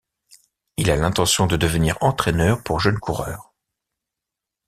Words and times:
Il 0.77 0.89
a 0.89 0.95
l'intention 0.95 1.45
de 1.45 1.55
devenir 1.57 1.95
entraîneur 2.01 2.63
pour 2.63 2.79
jeunes 2.79 2.97
coureurs. 2.97 3.53